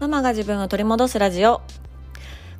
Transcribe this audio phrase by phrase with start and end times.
[0.00, 1.60] ママが自分を取り戻すラジオ。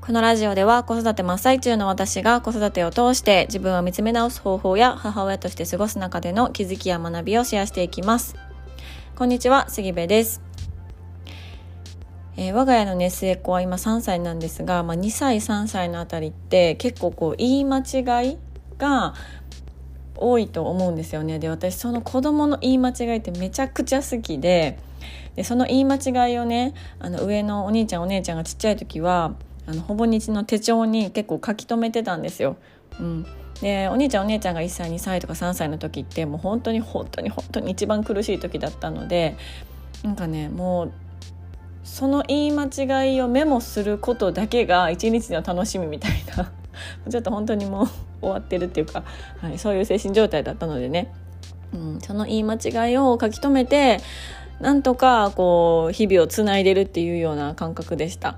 [0.01, 8.35] このラジオでは子育て真っ最中の私が子育てを通して自分を見つめ直す方法や母親として過ごす中での気づきや学びをシェアしていきます。
[9.15, 10.43] こんにちは、杉部です。
[12.37, 18.39] えー、我が家のね末っ子は今3歳なんですが、まあ、2歳3歳のあたりって結構こう言い間違い
[18.79, 19.15] が
[20.17, 24.79] 多いと思うんですよねで私その子供の言い間違いってめちゃくちゃ好きで
[25.37, 29.35] でその言い間違いをねあの上のお兄ちゃんお姉ちゃんがちっちゃい時は
[29.67, 32.57] あのほぼ日の手帳に結構書き留めてたんですよ。
[32.99, 33.27] うん、
[33.61, 39.37] でお兄ちゃんお姉ちゃんが1歳2歳とか3歳の時ってもう本当に本当に本当に一番苦しい時だったので
[40.03, 40.93] なんかねもう
[41.85, 46.53] その言い間違いをメモすることだけが一日の楽しみみたいな。
[47.11, 47.89] ちょっと本当にもう
[48.21, 49.03] 終わってるっていうか、
[49.41, 51.13] はい、そういう精神状態だったのでね、
[51.73, 54.01] うん、その言い間違いを書き留めて
[54.61, 58.37] なんとかこう日々をつないでるっていうような感覚でした。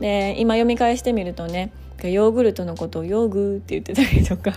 [0.00, 4.52] で今読み返してみるとねヨーグルトのことをヨーグーって言ってたりとか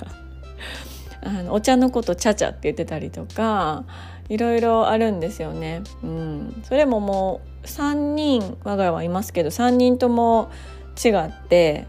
[1.21, 3.83] あのお茶のことチャチャって言ってたりとか
[4.29, 5.81] いろいろあるんですよね。
[6.01, 10.49] うん、それももう3人我が家はいますけど3人とも
[11.03, 11.87] 違って、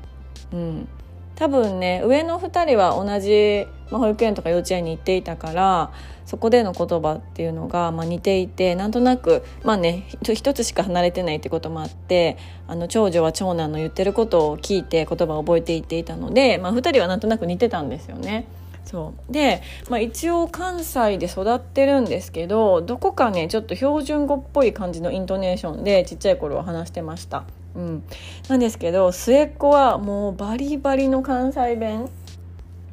[0.53, 0.89] うん、
[1.37, 5.93] 多分ね上の2人は同じ、まあ、保育園とか幼稚園に行っていたから
[6.27, 18.47] そこでの言葉っていうのが、まあ、似ていてなんとなくまあね一つしか離れてないってこともあってあの長女は長男の言ってることを聞いて言葉を覚えていっていたので、まあ、2人はなんとなく似てたんですよね。
[18.85, 27.45] そうで、まあ、一応関西で育ってるんですけどどこかねちょっと標準語っぽい感じのイントネーションでちっちゃい頃は話してました。
[27.75, 28.03] うん、
[28.49, 32.09] なんですけど末っ子はもうバリバリの関西弁、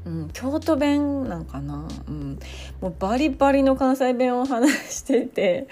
[0.06, 2.40] うん、京都弁なんかな、うん、
[2.82, 5.68] もうバリバリの関西弁を話してて。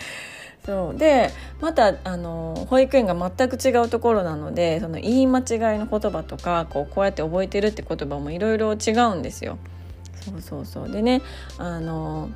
[0.65, 0.97] そう。
[0.97, 5.45] でまたあの保育園が全く違うところなのでその言い間違い
[5.79, 9.57] の言葉とかこうこうやって覚えてるって言葉もいろいろ違うんですよ。
[10.21, 10.91] そうそうそう。
[10.91, 11.21] でね
[11.57, 12.29] あの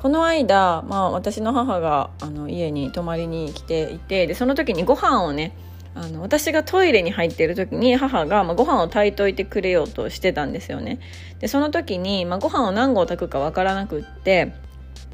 [0.00, 5.52] この間、まあ、私の母があの家に泊まりに来ていてでその時にご飯をね
[5.96, 11.00] あの私がトイレに入っている時に母が、まあ、ご飯を炊いといてくれようとしてたんですよね。
[11.40, 14.52] でその時に、まあ、ご飯を何合炊くかわからなくって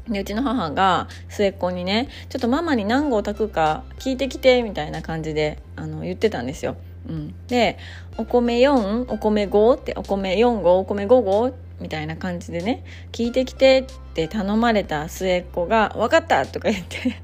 [0.09, 6.75] でうちの母が末っ子にね「ちょっとママに何合炊くか聞いてきて」みたいな感じであの言ってたんですよ。
[7.07, 7.77] うん、で
[8.17, 12.83] 「お米4お米5」って「お米4合お米5合」みたいな感じでね
[13.13, 17.21] 「聞いてきて」って頼まれた末っ子が「分かった!」とか言って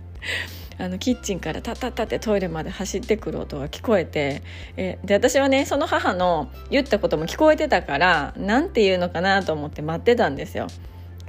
[0.79, 4.41] あのキッチンからタッタッタってトイレまで走ってくる音が聞こえて
[4.77, 10.67] えで私はねその母の言ったことも聞こえてたから何て言うのかなと思って待ってたんですよ。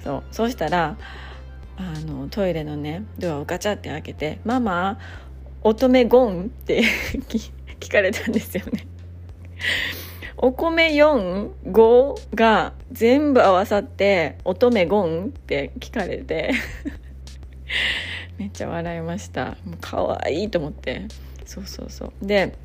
[0.04, 0.96] そうそうしたら
[1.76, 4.98] あのトイレのねドアをガチャって開けて「ママ
[5.62, 6.82] 乙女ゴン?」って
[7.80, 8.86] 聞かれたんですよね。
[10.42, 16.52] お米45が全部合わさって乙女ゴンって聞かれて
[18.40, 19.58] めっちゃ笑いました。
[19.66, 21.02] もう可愛いと思って。
[21.44, 22.26] そうそうそう。
[22.26, 22.56] で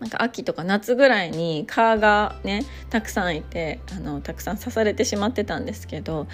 [0.00, 6.26] なんか秋とか夏ぐらいに蚊がねたくさんいてあのたくさん刺されてしまってたんですけど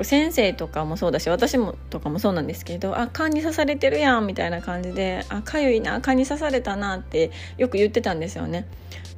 [0.00, 8.66] 先生とかもそうだし私もとかもそうなんですけど「あ蚊に刺されてるやん」みたいな感じで「あかゆいな蚊に刺されたな」ってよく言ってたんですよね。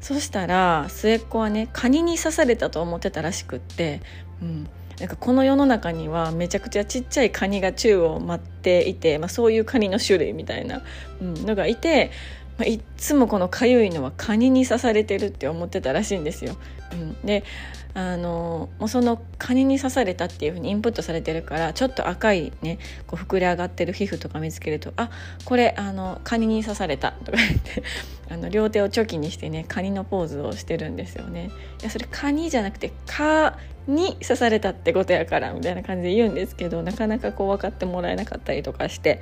[0.00, 4.00] そしたら末っ子はねカニに刺されたと思ってたらしくって、
[4.42, 4.68] うん、
[4.98, 10.82] なんかこの世の中にはめちゃくちゃちっちゃいカニが宙を舞っていて、まあ、そういうカニの種類みたいな、
[11.20, 12.10] のがいて、
[12.58, 16.56] まあ、いっつもこのかゆいのはカニに刺されてるって思ってたらしいんですよ。
[16.92, 17.44] うん、で
[17.94, 25.10] あのもうそのカニに刺されたっていうふうにインプットされてるからちょっと赤いねこう膨れ上がってる皮膚とか見つけるとあ
[25.44, 27.82] これあのカニに刺されたとか言って
[28.32, 31.50] あの両手をチョキにしてねカニのポーズをしてるんですよね。
[31.80, 39.20] いやそれカニじゃなくて蚊に刺されたってことやからみたいな感じで言うんですけどなかなかこう分かってもらえなかったりとかして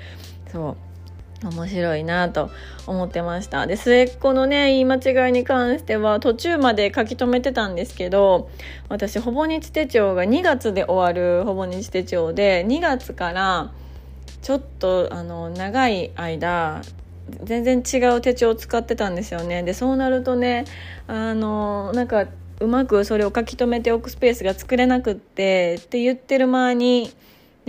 [0.53, 0.77] そう
[1.43, 2.51] 面白いなと
[2.87, 3.67] 思ってました。
[3.67, 8.51] で末っ子のね言い間違いに関しては途中まで書き留めてたんですけど
[8.89, 13.73] 私ほぼ日手帳が2月で終わるほぼ日手帳で2月から
[14.43, 16.83] ちょっとあの長い間
[17.45, 19.63] 全然違う手帳を使ってたんですよね。
[19.63, 20.65] でそうなるとね
[21.07, 22.27] あのなんか
[22.61, 27.11] うまくそれを書き留めておくスペースが作れなくってって言ってる間に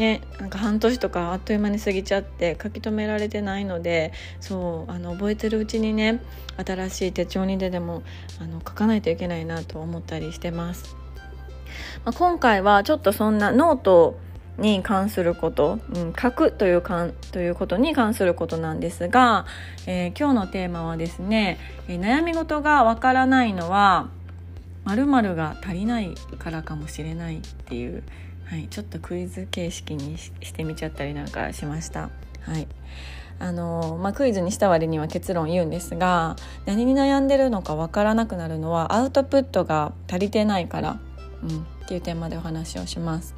[0.01, 6.23] ね、なんか半年とかあっという間に過ぎちゃって書き留められてないのでそうあの覚えてるうちにね
[6.57, 8.01] 新しい手帳にででも
[8.39, 10.95] あの書かないといけないなと思ったりしてます。
[12.03, 14.17] まあ、今回はちょっとそんなノート
[14.57, 19.45] に関すること、うん、書くというかんということに関することなんですが、
[19.85, 24.09] えー、今日のテーマはですね、え、悩み事がわからないのは
[24.85, 28.03] 〇〇が足りないからかもしれないっていう、
[28.51, 32.09] はい、ちょっとクイズ形式にしてみちゃったりなんかしました。
[32.41, 32.67] はい
[33.39, 40.99] あのまあ、クイズにした割には結論言うんですが何に悩んでるのか分からなくなるのはアウトプットが足りてないから、
[41.41, 43.35] うん、っていうテーマでお話をします。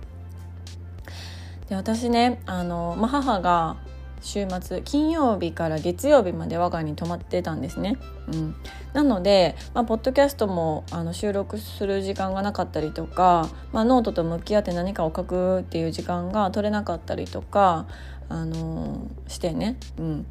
[1.69, 3.77] で私ねあの、まあ、母が
[4.23, 7.97] 週末金曜日から月曜日まで我が家に泊まってたんですね。
[8.31, 8.55] うん、
[8.93, 17.85] なので、まあ、ポッドキャストもあの収録する時間がなかったりとか、まあ、ノートと向き合って何かを書くっていう時間が取れなかったりとか、
[18.29, 20.25] あのー、してね、うん、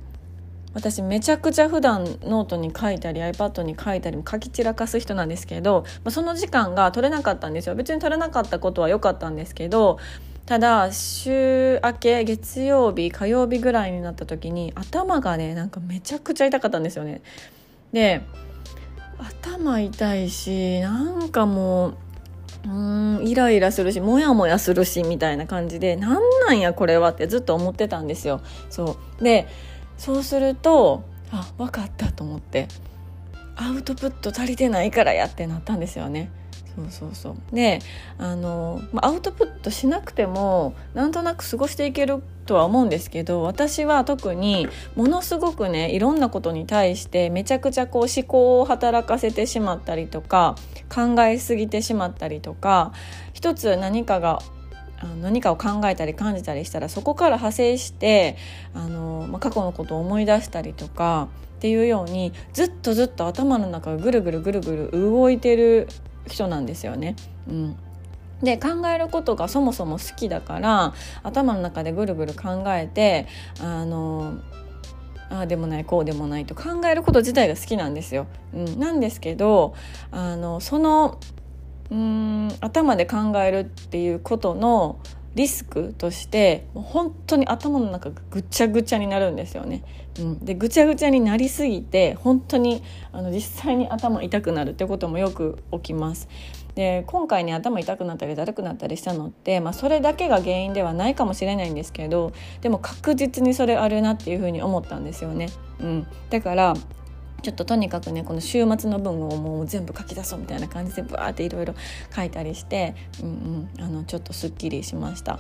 [0.75, 7.75] 私めちゃくちゃ普段ノートに書いたり iPad に書いたり書き散らかす人なんですけど、まあ、その時間が取れなかったんですよ。
[7.75, 9.99] 別に取れなかったことは良かったんですけど
[10.47, 17.23] ただ週明け月曜日火曜日ぐらいになった時に頭がねなんかめちゃくちゃ痛かったんですよね。
[17.93, 18.23] で
[19.19, 21.95] 頭痛いしなんかもう
[22.65, 28.41] うんイライラするしモヤモヤするしみたいな感じでなんなんやこれはってずっと思ってたんですよ。
[28.69, 29.47] そうで
[29.97, 32.69] そうするとあ分かったと思って
[33.57, 36.31] アウトプット足りてないからやってなったんですよね。
[36.75, 37.55] そうそうそう。
[37.55, 37.81] で
[38.19, 50.57] あの、アウトプットしなくてもなんとなく過ごしていけるとは思うんですけど私は特にものすごくねいろんなことに対してめちゃくちゃこう思考を働かせてしまったりとか
[50.93, 52.93] 考えすぎてしまったりとか
[53.33, 54.41] 一つ何かが
[55.21, 58.37] 何かを考えたり感じたりしたらそこから派生して
[58.75, 65.89] あの、まあ、過去のことを思い出したりとかっていうようにずっとずっと頭の中がぐるぐるぐるぐる動いてる
[66.27, 67.17] 人なんですよね。
[67.49, 67.77] うん
[68.43, 73.29] で考えることがそもそも好きだから頭の中でぐるぐる考えて
[73.61, 74.39] あの
[75.31, 78.27] ああでもないこうでもないと考えること自体が好きなんですよ。
[78.53, 79.75] うん、なんですけど
[80.11, 81.19] あのその
[81.91, 84.99] うん頭で考えるっていうことの
[85.35, 89.83] リスクとして本当に頭の中がぐちゃぐちゃになるんですよね。
[90.19, 92.83] うん、でぐちゃぐちゃになりすぎて本当に
[93.13, 96.29] あの実際に頭痛くなるってこともよく起きます。
[96.75, 102.33] で今回ね頭痛くなったりだるくなったりしたのって、まあ、それだけが原因ではないかもしれないんですけど
[102.63, 105.49] でも確実にそれあるなっていうふうに思ったんですよね。
[105.81, 106.75] うん、だから
[107.43, 111.75] ちょっととにかくねこの週末の分をもう全部書き出そうみたいな感じでブワーっていろいろ
[112.15, 115.39] 書いたりして、うんうん、あのちょっとすっきりしました。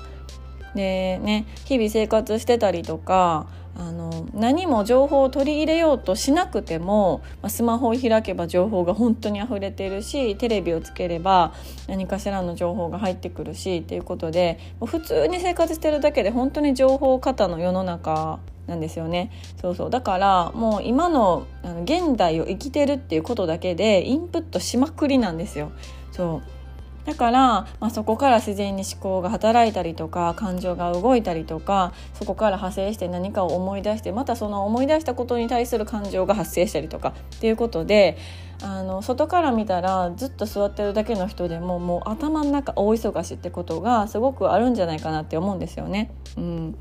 [0.74, 11.54] でね日々生活してたりとかあの何も情報を取り入れようとしなくても、ま、スマホを開けば情報が本当に溢れてるしテレビをつければ
[11.88, 19.30] 何かしらの情報が入ってくるしっていうことで普通に生活してるだけで本当に情報過多の世の中なんですよね。
[19.60, 19.90] そうそう。
[19.90, 25.72] だからもう今のあの現代を生きてるっていうことだけでインプットしまくりなんですよ。
[26.12, 26.62] そう。
[27.04, 27.40] だから、
[27.80, 38.16] まあ、そこから自然に思考が働いたりとか感情が動いたりとかそこから派生して何かを思い出してまたその思い出したことに対する感情が発生したりとかっていうことで
[38.62, 46.12] あの外から見たらずっと座ってるだけの人でももう頭の中大忙しってことがすごくあるんじゃないかなって思うんですよね。
[46.36, 46.76] うん。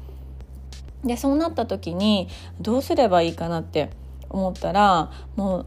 [1.03, 2.27] でそうなった時に
[2.59, 3.89] どうすればいいかなって
[4.29, 5.65] 思ったらもう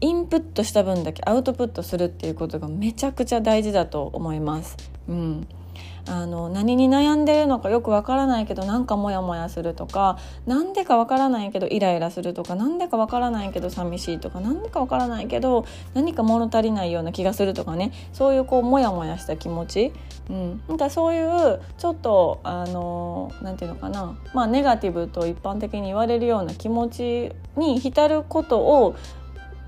[0.00, 4.76] インプットした分だけアウトプットするっていうことがめちゃくちゃ大事だと思います。
[5.08, 5.48] うん、
[6.08, 17.92] あの何に悩んでるのかよくわからないけどなんかモヤモヤするとかなんでかわからないけどイライラするとかなんでかわからないけど寂しいとかなんでかわからないけど何か物足りないような気がするとかね。
[18.12, 19.92] そういうこうモヤモヤした気持ち、
[20.30, 24.16] うん、なんかそういうちょっとあのなんていうのかな。
[24.32, 28.96] まあネガティブと一般的に言われるような気持ちに浸ることを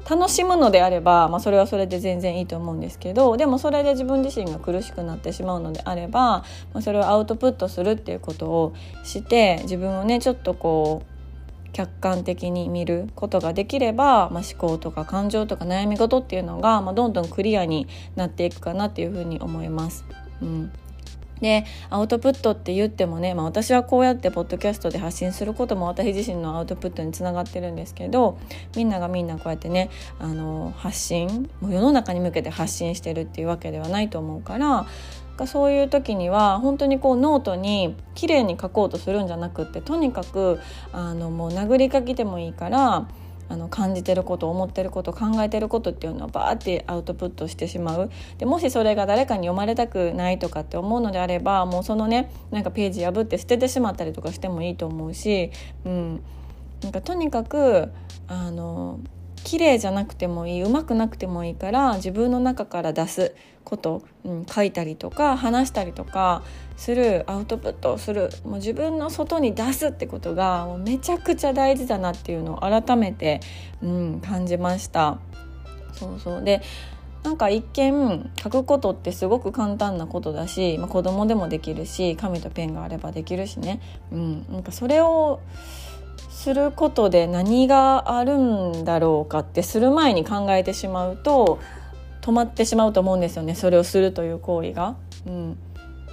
[0.08, 8.74] 楽しむのであれば、まあ、それはそれで全然いいと思うんですけどでもそれで自分自身が苦しくなってしまうのであれば、まあ、それをアウトプットするっていうことを
[9.04, 11.18] して自分をねちょっとこう
[11.72, 17.86] 客観的に見ることができれば、まあ、思考とか感情とか悩み事っていうのが、まあ、どんどんクリアに
[18.16, 20.04] なっていくかなっていうふうに思います。
[20.42, 20.72] うん
[21.40, 28.38] でアウトプットって言ってもね、まあ、私はこうやってポッドキャストで発信することも私自身のアウトプットにつながってるんですけど
[28.76, 34.86] みんながみんなこうやってねあの発信もう世の中に向けて発信してるっていうわけではないと思うから
[35.46, 40.58] そういう時には本当にこうノートに綺麗に書こうとするんじゃなくってとにかく
[40.92, 43.08] あのもう殴り書きでもいいから
[43.48, 48.10] あの感じてること思ってること考えてることっていうのをバーってアウトプットしてしまう。
[48.38, 55.50] でもしそれが誰かに読まれたくないとかって思うのであればもうそのねなんかページ破って捨ててしまったりとかしてもいいと思うし、
[55.84, 56.22] うん、
[56.82, 57.90] なんかとにかく
[58.26, 59.00] あの
[59.44, 66.42] 綺麗じゃなくてもいいうまくなくてもいいから自分の中から出すこと、うん、書いたりとか話したりとか
[66.76, 73.40] するアウトプットをするもう自分の外に出すってことがもうめちゃくちゃ大事だなっていうのを改めて、
[73.82, 75.18] うん、感じました。
[75.92, 76.42] そうそう。
[76.42, 76.62] で
[77.24, 83.80] なんか一見書くことってすごく簡単なことだし、まあ、子供でもできるし紙とペンがあればできるしね、
[84.12, 85.40] うん、なんかそれを
[86.38, 91.58] することで何があるんだろうかってする前に考えてしまうと
[92.20, 94.94] 止まってしまうと思うんですよねそれをするという行為が。
[95.26, 95.58] うん、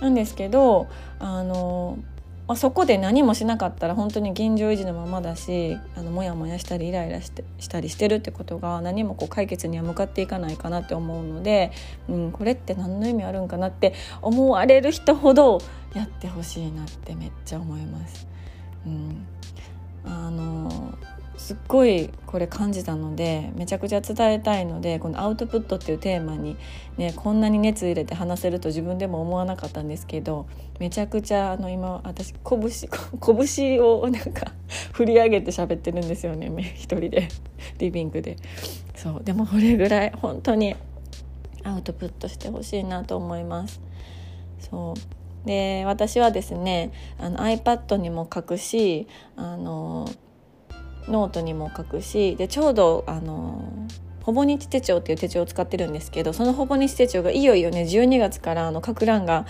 [0.02, 0.88] なんですけど
[1.20, 2.00] あの、
[2.48, 11.72] まあ、そこで何もしなかったら本当に現状維持のままだしあのモヤモヤしたりイライラしてしたりしてるってことが何もこう解決には向かっていかないかなって思うので、
[12.10, 15.62] うん、これって何の意味あるんかなって思われる人ほど
[15.94, 18.28] やってほしいなってめっちゃ思います。
[18.88, 19.28] うん
[20.06, 20.98] あの
[21.38, 26.58] すっごいこれ感じたのでめちゃくちゃ伝えたいのでこのアウトプットっていうテーマに、
[26.98, 30.48] ね、こんなに熱入れて話せると自分でも思わなかったんですけど
[30.80, 32.62] めちゃくちゃあの今私拳
[33.46, 34.54] 拳をなんか
[34.94, 37.28] 振り上げて喋ってるんですよね一人で
[37.80, 38.38] リビングで。
[38.96, 40.76] そうでもこれぐらい本当に
[41.64, 43.82] アウトプットしてほしいなと思います。
[44.60, 50.10] そうで私はですねあの iPad にも書くしあの
[51.08, 53.72] ノートにも書くしでちょうどあの
[54.24, 59.46] ほぼ日手帳っていう手帳を使ってるんですけどそのほぼ日手帳がいよいよね12月からあの書く欄が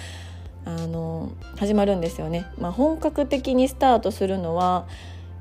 [0.65, 2.47] あの始まるんですよね。
[2.57, 4.87] まあ、本格的にスタートするのは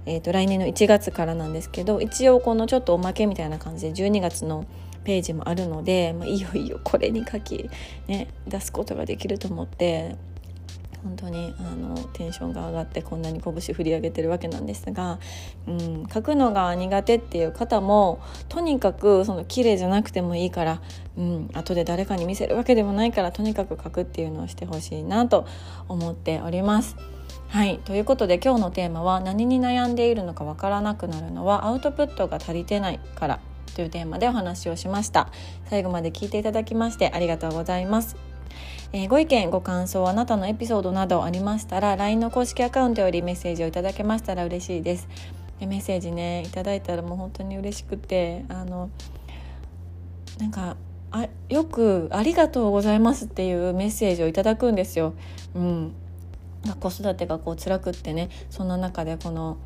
[0.06, 4.66] えーと、来年の1月からなんですけど一応このちょっとおまけみたいな感じで12月の
[5.04, 7.70] ページもあるので、まあ、いよいよこれに書き、
[8.06, 10.16] ね、出すことができると思って
[11.04, 15.20] 本当にあのテンションが上がってこんなに拳振り上げてるわけなんですが、
[15.68, 20.82] うん、書くのが苦手っていう方もとにかくその綺麗じゃなくてもいいから、
[21.18, 25.46] うん、後で誰かに見せるわけでもないからとにかく書くっていうのをしてほしいなと
[25.88, 26.96] 思っております。
[27.49, 27.78] はい。
[27.84, 33.40] ということで今日のテーマは何に悩んでいるのかわからなくなるのはアウトプットが足りてないから
[33.76, 35.30] というテーマでお話をしました。
[35.66, 38.34] 最後まで聞いていただきましてありがとうございます。
[38.93, 45.09] えー、ご意見ご感想あなたのエピソードなどありましたら LINE の公式アカウントよりメッセージをいただけましたら嬉しいです
[45.61, 48.91] でメッセージねいただいたらもう本当に嬉しくてあの
[50.38, 50.76] なんか
[51.11, 55.14] あよく「ありがとうございます」っていうメッセージをいただくんですよ。
[55.55, 55.95] うん、
[56.81, 59.57] 子育てがこう辛くってねそんな中でこの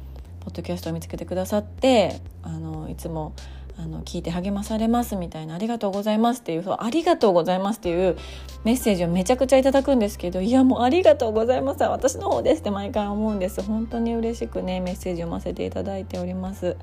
[0.40, 3.32] ポッドキャストを見つけてくださってあのいつも
[3.78, 8.16] あの聞いて励まされますみたいな「ありがとうございます」っていうそう「ありがとうございます」っていう
[8.64, 16.76] メッセージをめちゃくちゃいただくんですけどいやもう「ありがとうございます」私の方ですって毎回思うんです本当に嬉しくねメッセージを読ませていただいております。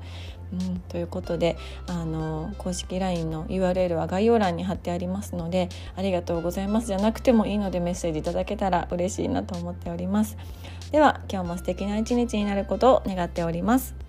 [0.52, 1.56] うん、ということで
[1.88, 10.36] あの公式 LINE の URL は概要欄に貼ってありますので「ありがとうございます」じゃなくてもいいのでメッセージいただけたら嬉しいなと思っております。
[10.92, 14.05] では今日も素敵な一日になることを願っております。